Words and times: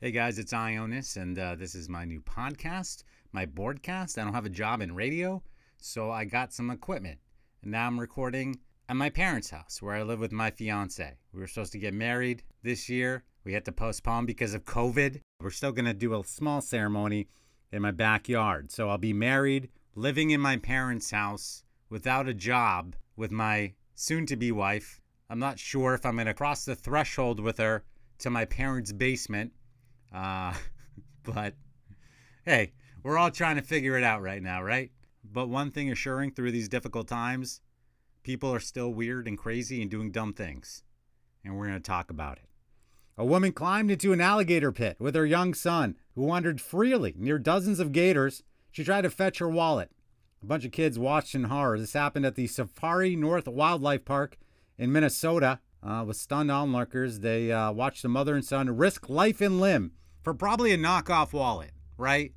Hey 0.00 0.12
guys, 0.12 0.38
it's 0.38 0.52
Ionis, 0.52 1.16
and 1.16 1.36
uh, 1.36 1.56
this 1.56 1.74
is 1.74 1.88
my 1.88 2.04
new 2.04 2.20
podcast, 2.20 3.02
my 3.32 3.44
broadcast. 3.44 4.16
I 4.16 4.22
don't 4.22 4.32
have 4.32 4.46
a 4.46 4.48
job 4.48 4.80
in 4.80 4.94
radio, 4.94 5.42
so 5.76 6.08
I 6.08 6.24
got 6.24 6.52
some 6.52 6.70
equipment. 6.70 7.18
And 7.62 7.72
now 7.72 7.88
I'm 7.88 7.98
recording 7.98 8.60
at 8.88 8.94
my 8.94 9.10
parents' 9.10 9.50
house 9.50 9.82
where 9.82 9.96
I 9.96 10.04
live 10.04 10.20
with 10.20 10.30
my 10.30 10.52
fiance. 10.52 11.16
We 11.32 11.40
were 11.40 11.48
supposed 11.48 11.72
to 11.72 11.80
get 11.80 11.94
married 11.94 12.44
this 12.62 12.88
year. 12.88 13.24
We 13.42 13.54
had 13.54 13.64
to 13.64 13.72
postpone 13.72 14.24
because 14.24 14.54
of 14.54 14.64
COVID. 14.64 15.20
We're 15.40 15.50
still 15.50 15.72
going 15.72 15.86
to 15.86 15.94
do 15.94 16.14
a 16.14 16.22
small 16.22 16.60
ceremony 16.60 17.26
in 17.72 17.82
my 17.82 17.90
backyard. 17.90 18.70
So 18.70 18.90
I'll 18.90 18.98
be 18.98 19.12
married, 19.12 19.68
living 19.96 20.30
in 20.30 20.40
my 20.40 20.58
parents' 20.58 21.10
house 21.10 21.64
without 21.90 22.28
a 22.28 22.34
job 22.34 22.94
with 23.16 23.32
my 23.32 23.72
soon 23.96 24.26
to 24.26 24.36
be 24.36 24.52
wife. 24.52 25.00
I'm 25.28 25.40
not 25.40 25.58
sure 25.58 25.92
if 25.94 26.06
I'm 26.06 26.14
going 26.14 26.26
to 26.26 26.34
cross 26.34 26.64
the 26.64 26.76
threshold 26.76 27.40
with 27.40 27.58
her 27.58 27.82
to 28.18 28.30
my 28.30 28.44
parents' 28.44 28.92
basement. 28.92 29.54
Uh, 30.12 30.54
but 31.22 31.54
hey, 32.44 32.72
we're 33.02 33.18
all 33.18 33.30
trying 33.30 33.56
to 33.56 33.62
figure 33.62 33.96
it 33.96 34.04
out 34.04 34.22
right 34.22 34.42
now, 34.42 34.62
right? 34.62 34.90
But 35.24 35.48
one 35.48 35.70
thing 35.70 35.90
assuring 35.90 36.32
through 36.32 36.52
these 36.52 36.68
difficult 36.68 37.08
times, 37.08 37.60
people 38.22 38.52
are 38.52 38.60
still 38.60 38.92
weird 38.92 39.28
and 39.28 39.36
crazy 39.36 39.82
and 39.82 39.90
doing 39.90 40.10
dumb 40.10 40.32
things. 40.32 40.82
And 41.44 41.56
we're 41.56 41.66
going 41.66 41.80
to 41.80 41.86
talk 41.86 42.10
about 42.10 42.38
it. 42.38 42.48
A 43.16 43.24
woman 43.24 43.52
climbed 43.52 43.90
into 43.90 44.12
an 44.12 44.20
alligator 44.20 44.70
pit 44.70 44.96
with 45.00 45.14
her 45.14 45.26
young 45.26 45.52
son, 45.52 45.96
who 46.14 46.22
wandered 46.22 46.60
freely 46.60 47.14
near 47.16 47.38
dozens 47.38 47.80
of 47.80 47.92
gators. 47.92 48.42
She 48.70 48.84
tried 48.84 49.02
to 49.02 49.10
fetch 49.10 49.38
her 49.38 49.48
wallet. 49.48 49.90
A 50.40 50.46
bunch 50.46 50.64
of 50.64 50.70
kids 50.70 50.98
watched 50.98 51.34
in 51.34 51.44
horror. 51.44 51.78
This 51.78 51.94
happened 51.94 52.26
at 52.26 52.36
the 52.36 52.46
Safari 52.46 53.16
North 53.16 53.48
Wildlife 53.48 54.04
Park 54.04 54.38
in 54.76 54.92
Minnesota. 54.92 55.58
Uh, 55.82 56.04
with 56.06 56.16
stunned 56.16 56.50
onlookers, 56.50 57.20
they 57.20 57.52
uh, 57.52 57.70
watched 57.72 58.02
the 58.02 58.08
mother 58.08 58.34
and 58.34 58.44
son 58.44 58.76
risk 58.76 59.08
life 59.08 59.40
and 59.40 59.60
limb 59.60 59.92
for 60.22 60.34
probably 60.34 60.72
a 60.72 60.78
knockoff 60.78 61.32
wallet, 61.32 61.70
right? 61.96 62.32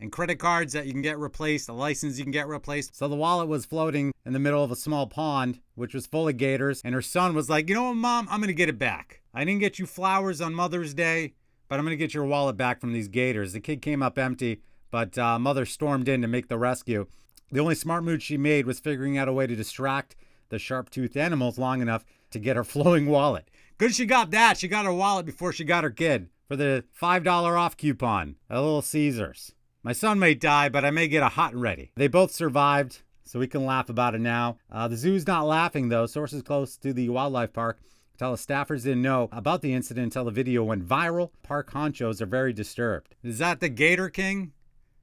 And 0.00 0.12
credit 0.12 0.38
cards 0.38 0.72
that 0.74 0.86
you 0.86 0.92
can 0.92 1.02
get 1.02 1.18
replaced, 1.18 1.68
a 1.68 1.72
license 1.72 2.18
you 2.18 2.24
can 2.24 2.32
get 2.32 2.46
replaced. 2.46 2.94
So 2.94 3.08
the 3.08 3.16
wallet 3.16 3.48
was 3.48 3.64
floating 3.64 4.12
in 4.26 4.32
the 4.32 4.38
middle 4.38 4.62
of 4.62 4.70
a 4.70 4.76
small 4.76 5.06
pond, 5.06 5.60
which 5.76 5.94
was 5.94 6.06
full 6.06 6.28
of 6.28 6.36
gators. 6.36 6.82
And 6.84 6.94
her 6.94 7.02
son 7.02 7.34
was 7.34 7.48
like, 7.48 7.68
You 7.68 7.74
know 7.74 7.84
what, 7.84 7.94
mom? 7.94 8.28
I'm 8.30 8.40
going 8.40 8.48
to 8.48 8.54
get 8.54 8.68
it 8.68 8.78
back. 8.78 9.22
I 9.32 9.44
didn't 9.44 9.60
get 9.60 9.78
you 9.78 9.86
flowers 9.86 10.40
on 10.40 10.54
Mother's 10.54 10.94
Day, 10.94 11.34
but 11.68 11.78
I'm 11.78 11.84
going 11.84 11.96
to 11.96 12.04
get 12.04 12.12
your 12.12 12.24
wallet 12.24 12.56
back 12.56 12.80
from 12.80 12.92
these 12.92 13.08
gators. 13.08 13.52
The 13.52 13.60
kid 13.60 13.82
came 13.82 14.02
up 14.02 14.18
empty, 14.18 14.60
but 14.90 15.16
uh, 15.16 15.38
mother 15.38 15.64
stormed 15.64 16.08
in 16.08 16.22
to 16.22 16.28
make 16.28 16.48
the 16.48 16.58
rescue. 16.58 17.06
The 17.50 17.60
only 17.60 17.74
smart 17.74 18.04
move 18.04 18.22
she 18.22 18.36
made 18.36 18.66
was 18.66 18.80
figuring 18.80 19.16
out 19.16 19.28
a 19.28 19.32
way 19.32 19.46
to 19.46 19.56
distract 19.56 20.16
the 20.54 20.58
sharp 20.60 20.88
toothed 20.88 21.16
animals 21.16 21.58
long 21.58 21.82
enough 21.82 22.04
to 22.30 22.38
get 22.38 22.56
her 22.56 22.64
flowing 22.74 23.06
wallet. 23.06 23.50
Good 23.76 23.94
she 23.94 24.06
got 24.06 24.30
that. 24.30 24.56
She 24.56 24.68
got 24.68 24.84
her 24.84 24.92
wallet 24.92 25.26
before 25.26 25.52
she 25.52 25.64
got 25.64 25.84
her 25.84 25.90
kid 25.90 26.28
for 26.46 26.56
the 26.56 26.84
$5 27.00 27.26
off 27.58 27.76
coupon 27.76 28.36
at 28.48 28.56
Little 28.60 28.82
Caesars. 28.82 29.52
My 29.82 29.92
son 29.92 30.18
may 30.18 30.34
die, 30.34 30.68
but 30.68 30.84
I 30.84 30.90
may 30.90 31.08
get 31.08 31.22
a 31.22 31.30
hot 31.30 31.52
and 31.52 31.60
ready. 31.60 31.90
They 31.96 32.06
both 32.06 32.32
survived, 32.32 33.02
so 33.24 33.38
we 33.38 33.48
can 33.48 33.66
laugh 33.66 33.88
about 33.88 34.14
it 34.14 34.20
now. 34.20 34.58
Uh, 34.70 34.88
the 34.88 34.96
zoo's 34.96 35.26
not 35.26 35.46
laughing, 35.46 35.88
though. 35.88 36.06
Sources 36.06 36.42
close 36.42 36.76
to 36.76 36.92
the 36.92 37.08
wildlife 37.08 37.52
park 37.52 37.80
tell 38.16 38.32
us 38.32 38.46
staffers 38.46 38.84
didn't 38.84 39.02
know 39.02 39.28
about 39.32 39.60
the 39.60 39.74
incident 39.74 40.04
until 40.04 40.24
the 40.24 40.30
video 40.30 40.62
went 40.62 40.86
viral. 40.86 41.30
Park 41.42 41.72
honchos 41.72 42.20
are 42.20 42.26
very 42.26 42.52
disturbed. 42.52 43.16
Is 43.22 43.38
that 43.38 43.60
the 43.60 43.68
Gator 43.68 44.08
King? 44.08 44.52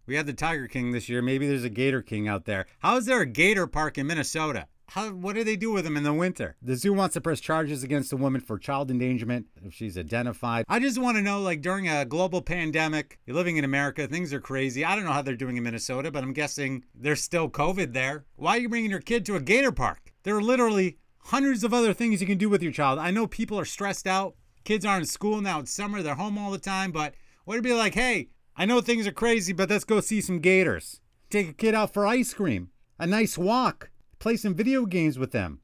We 0.06 0.16
had 0.16 0.26
the 0.26 0.34
Tiger 0.34 0.68
King 0.68 0.92
this 0.92 1.10
year. 1.10 1.22
Maybe 1.22 1.48
there's 1.48 1.64
a 1.64 1.70
Gator 1.70 2.02
King 2.02 2.28
out 2.28 2.46
there. 2.46 2.66
How 2.80 2.98
is 2.98 3.06
there 3.06 3.22
a 3.22 3.26
Gator 3.26 3.68
Park 3.68 3.98
in 3.98 4.08
Minnesota? 4.08 4.68
How, 4.92 5.10
what 5.10 5.36
do 5.36 5.46
they 5.46 5.56
do 5.56 5.72
with 5.72 5.86
them 5.86 5.96
in 5.96 6.04
the 6.04 6.12
winter? 6.12 6.58
The 6.62 6.76
zoo 6.76 6.92
wants 6.92 7.14
to 7.14 7.22
press 7.22 7.40
charges 7.40 7.82
against 7.82 8.12
a 8.12 8.18
woman 8.18 8.42
for 8.42 8.60
child 8.60 8.92
endangerment 8.92 9.46
if 9.64 9.74
she's 9.74 9.98
identified. 9.98 10.66
I 10.68 10.80
just 10.80 10.98
want 10.98 11.16
to 11.16 11.24
know, 11.24 11.40
like, 11.40 11.62
during 11.62 11.88
a 11.88 12.04
global 12.04 12.42
pandemic, 12.42 13.18
you're 13.26 13.38
living 13.38 13.56
in 13.56 13.64
America, 13.64 14.06
things 14.06 14.34
are 14.34 14.42
crazy. 14.42 14.84
I 14.84 14.98
don't 14.98 15.06
know 15.06 15.14
how 15.14 15.22
they're 15.22 15.38
doing 15.38 15.56
in 15.56 15.64
Minnesota, 15.64 16.12
but 16.12 16.26
I'm 16.26 16.34
guessing 16.34 16.84
there's 16.94 17.22
still 17.22 17.50
COVID 17.50 17.94
there. 17.94 18.26
Why 18.36 18.58
are 18.58 18.60
you 18.60 18.68
bringing 18.68 18.92
your 18.92 19.00
kid 19.00 19.26
to 19.28 19.38
a 19.38 19.40
gator 19.40 19.72
park? 19.72 20.12
There 20.24 20.36
are 20.36 20.42
literally 20.42 20.98
hundreds 21.20 21.64
of 21.64 21.74
other 21.74 21.94
things 21.94 22.20
you 22.20 22.28
can 22.28 22.38
do 22.38 22.50
with 22.50 22.62
your 22.62 22.74
child. 22.74 23.00
I 23.00 23.12
know 23.12 23.28
people 23.28 23.58
are 23.58 23.64
stressed 23.64 24.08
out. 24.08 24.36
Kids 24.66 24.86
aren't 24.86 25.04
in 25.04 25.08
school 25.08 25.40
now. 25.40 25.62
It's 25.62 25.72
summer. 25.72 26.02
They're 26.02 26.16
home 26.16 26.38
all 26.38 26.52
the 26.52 26.58
time. 26.58 26.92
But 26.92 27.14
what 27.46 27.56
to 27.56 27.62
be 27.62 27.72
like, 27.72 27.94
hey, 27.94 28.28
I 28.58 28.66
know 28.66 28.82
things 28.82 29.08
are 29.08 29.14
crazy, 29.14 29.54
but 29.54 29.70
let's 29.70 29.86
go 29.86 30.02
see 30.02 30.20
some 30.20 30.40
gators. 30.40 31.00
Take 31.30 31.48
a 31.48 31.54
kid 31.54 31.76
out 31.76 31.94
for 31.94 32.06
ice 32.06 32.34
cream, 32.34 32.72
a 33.00 33.08
nice 33.08 33.38
walk 33.38 33.91
play 34.22 34.38
some 34.38 34.54
video 34.54 34.86
games 34.86 35.18
with 35.18 35.32
them. 35.32 35.60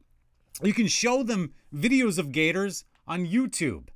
You 0.64 0.74
can 0.74 0.88
show 0.88 1.22
them 1.22 1.54
videos 1.74 2.18
of 2.18 2.32
gators 2.32 2.86
on 3.08 3.28
YouTube. 3.28 3.90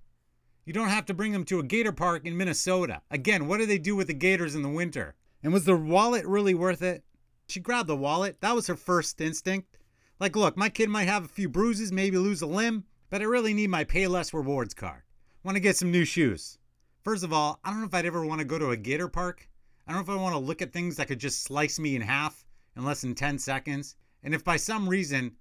You 0.66 0.72
don't 0.72 0.90
have 0.90 1.08
to 1.08 1.16
bring 1.16 1.32
them 1.32 1.46
to 1.46 1.60
a 1.60 1.64
gator 1.64 1.92
park 1.92 2.28
in 2.28 2.38
Minnesota. 2.38 3.02
Again, 3.10 3.48
what 3.48 3.58
do 3.58 3.66
they 3.66 3.80
do 3.80 3.96
with 3.96 4.06
the 4.06 4.14
gators 4.14 4.54
in 4.54 4.62
the 4.62 4.70
winter? 4.70 5.16
And 5.42 5.52
was 5.52 5.66
the 5.66 5.76
wallet 5.76 6.28
really 6.28 6.54
worth 6.54 6.84
it? 6.84 7.04
She 7.48 7.60
grabbed 7.60 7.90
the 7.90 7.96
wallet. 7.96 8.40
That 8.42 8.54
was 8.54 8.68
her 8.68 8.76
first 8.76 9.20
instinct. 9.20 9.80
Like, 10.20 10.36
look, 10.36 10.56
my 10.56 10.70
kid 10.70 10.90
might 10.90 11.08
have 11.08 11.26
a 11.26 11.28
few 11.28 11.50
bruises, 11.50 11.92
maybe 11.92 12.18
lose 12.20 12.44
a 12.44 12.46
limb, 12.46 12.86
but 13.10 13.22
I 13.22 13.26
really 13.26 13.56
need 13.56 13.72
my 13.72 13.84
Payless 13.84 14.32
Rewards 14.32 14.76
card. 14.76 15.02
Want 15.44 15.56
to 15.56 15.60
get 15.60 15.76
some 15.76 15.90
new 15.90 16.06
shoes. 16.06 16.60
First 17.04 17.24
of 17.24 17.34
all, 17.34 17.60
I 17.64 17.72
don't 17.72 17.80
know 17.80 17.88
if 17.88 17.94
I'd 17.96 18.06
ever 18.06 18.24
want 18.24 18.40
to 18.40 18.46
go 18.46 18.60
to 18.60 18.70
a 18.70 18.78
gator 18.78 19.08
park. 19.08 19.50
I 19.88 19.92
don't 19.92 20.06
know 20.06 20.14
if 20.14 20.20
I 20.20 20.22
want 20.22 20.36
to 20.36 20.40
look 20.40 20.62
at 20.62 20.72
things 20.72 20.98
that 20.98 21.08
could 21.08 21.20
just 21.20 21.42
slice 21.42 21.80
me 21.80 21.96
in 21.96 22.04
half 22.04 22.46
in 22.78 22.86
less 22.86 23.02
than 23.02 23.16
10 23.16 23.40
seconds. 23.40 23.96
And 24.24 24.34
if 24.36 24.44
by 24.44 24.58
some 24.58 24.88
reason 24.88 25.34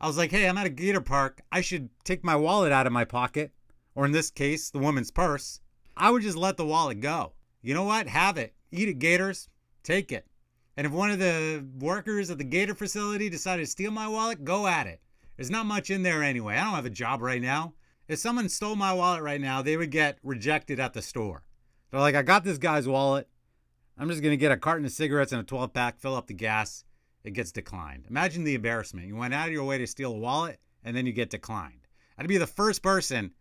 I 0.00 0.06
was 0.06 0.16
like, 0.16 0.30
hey, 0.30 0.48
I'm 0.48 0.58
at 0.58 0.66
a 0.66 0.70
gator 0.70 1.00
park, 1.00 1.40
I 1.50 1.60
should 1.60 1.88
take 2.04 2.24
my 2.24 2.36
wallet 2.36 2.72
out 2.72 2.86
of 2.86 2.92
my 2.92 3.04
pocket, 3.04 3.52
or 3.94 4.04
in 4.04 4.12
this 4.12 4.30
case, 4.30 4.70
the 4.70 4.78
woman's 4.78 5.10
purse, 5.10 5.60
I 5.96 6.10
would 6.10 6.22
just 6.22 6.36
let 6.36 6.56
the 6.56 6.66
wallet 6.66 7.00
go. 7.00 7.32
You 7.62 7.74
know 7.74 7.84
what? 7.84 8.06
Have 8.08 8.36
it. 8.36 8.54
Eat 8.70 8.88
it, 8.88 8.98
gators. 8.98 9.48
Take 9.82 10.12
it. 10.12 10.26
And 10.76 10.86
if 10.86 10.92
one 10.92 11.10
of 11.10 11.18
the 11.18 11.64
workers 11.78 12.30
at 12.30 12.36
the 12.36 12.44
gator 12.44 12.74
facility 12.74 13.30
decided 13.30 13.64
to 13.64 13.70
steal 13.70 13.90
my 13.90 14.06
wallet, 14.06 14.44
go 14.44 14.66
at 14.66 14.86
it. 14.86 15.00
There's 15.36 15.50
not 15.50 15.66
much 15.66 15.90
in 15.90 16.02
there 16.02 16.22
anyway. 16.22 16.56
I 16.56 16.64
don't 16.64 16.74
have 16.74 16.86
a 16.86 16.90
job 16.90 17.22
right 17.22 17.40
now. 17.40 17.72
If 18.08 18.18
someone 18.18 18.48
stole 18.48 18.76
my 18.76 18.92
wallet 18.92 19.22
right 19.22 19.40
now, 19.40 19.62
they 19.62 19.76
would 19.76 19.90
get 19.90 20.18
rejected 20.22 20.78
at 20.78 20.92
the 20.92 21.02
store. 21.02 21.42
They're 21.90 22.00
like, 22.00 22.14
I 22.14 22.22
got 22.22 22.44
this 22.44 22.58
guy's 22.58 22.86
wallet. 22.86 23.28
I'm 23.98 24.08
just 24.08 24.22
going 24.22 24.32
to 24.32 24.36
get 24.36 24.52
a 24.52 24.56
carton 24.56 24.84
of 24.84 24.92
cigarettes 24.92 25.32
and 25.32 25.40
a 25.40 25.44
12 25.44 25.72
pack, 25.72 25.98
fill 25.98 26.14
up 26.14 26.26
the 26.26 26.34
gas, 26.34 26.84
it 27.26 27.34
gets 27.34 27.50
declined. 27.50 28.06
Imagine 28.08 28.44
the 28.44 28.54
embarrassment. 28.54 29.08
You 29.08 29.16
went 29.16 29.34
out 29.34 29.48
of 29.48 29.52
your 29.52 29.64
way 29.64 29.78
to 29.78 29.86
steal 29.86 30.12
a 30.12 30.18
wallet 30.18 30.60
and 30.84 30.96
then 30.96 31.06
you 31.06 31.12
get 31.12 31.28
declined. 31.28 31.88
I'd 32.16 32.28
be 32.28 32.38
the 32.38 32.46
first 32.46 32.82
person 32.82 33.32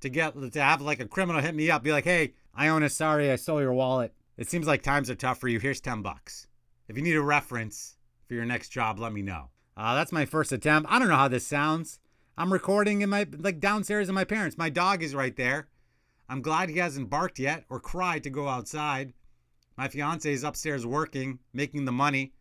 to 0.00 0.08
get 0.08 0.34
to 0.52 0.62
have 0.62 0.80
like 0.80 0.98
a 0.98 1.06
criminal 1.06 1.42
hit 1.42 1.54
me 1.54 1.70
up, 1.70 1.82
be 1.82 1.92
like, 1.92 2.04
"Hey, 2.04 2.32
Iona, 2.58 2.88
sorry, 2.88 3.30
I 3.30 3.36
stole 3.36 3.60
your 3.60 3.74
wallet. 3.74 4.14
It 4.38 4.48
seems 4.48 4.66
like 4.66 4.82
times 4.82 5.10
are 5.10 5.14
tough 5.14 5.38
for 5.38 5.48
you. 5.48 5.60
Here's 5.60 5.80
10 5.82 6.00
bucks. 6.00 6.46
If 6.88 6.96
you 6.96 7.02
need 7.02 7.16
a 7.16 7.22
reference 7.22 7.98
for 8.26 8.34
your 8.34 8.46
next 8.46 8.70
job, 8.70 8.98
let 8.98 9.12
me 9.12 9.20
know." 9.20 9.50
Uh, 9.76 9.94
that's 9.94 10.10
my 10.10 10.24
first 10.24 10.50
attempt. 10.50 10.90
I 10.90 10.98
don't 10.98 11.08
know 11.08 11.16
how 11.16 11.28
this 11.28 11.46
sounds. 11.46 12.00
I'm 12.38 12.52
recording 12.52 13.02
in 13.02 13.10
my 13.10 13.26
like 13.38 13.60
downstairs 13.60 14.08
in 14.08 14.14
my 14.14 14.24
parents. 14.24 14.56
My 14.56 14.70
dog 14.70 15.02
is 15.02 15.14
right 15.14 15.36
there. 15.36 15.68
I'm 16.30 16.40
glad 16.40 16.70
he 16.70 16.78
hasn't 16.78 17.10
barked 17.10 17.38
yet 17.38 17.64
or 17.68 17.78
cried 17.78 18.24
to 18.24 18.30
go 18.30 18.48
outside. 18.48 19.12
My 19.76 19.88
fiance 19.88 20.32
is 20.32 20.44
upstairs 20.44 20.86
working, 20.86 21.40
making 21.52 21.84
the 21.84 21.92
money 21.92 22.32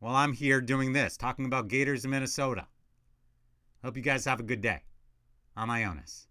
while 0.00 0.14
I'm 0.14 0.32
here 0.32 0.60
doing 0.60 0.92
this, 0.92 1.16
talking 1.16 1.44
about 1.44 1.68
Gators 1.68 2.04
in 2.04 2.10
Minnesota. 2.10 2.66
Hope 3.82 3.96
you 3.96 4.02
guys 4.02 4.24
have 4.24 4.40
a 4.40 4.44
good 4.44 4.60
day. 4.60 4.82
I'm 5.56 5.68
Ionis. 5.68 6.26